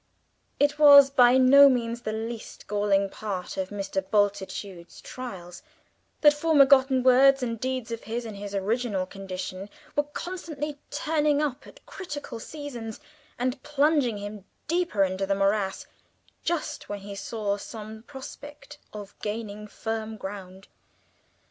[0.59, 4.01] It was by no means the least galling part of Mr.
[4.03, 5.61] Bultitude's trials,
[6.21, 11.39] that former forgotten words and deeds of his in his original condition were constantly turning
[11.39, 12.99] up at critical seasons,
[13.37, 15.85] and plunging him deeper into the morass
[16.43, 20.67] just when he saw some prospect of gaining firm ground.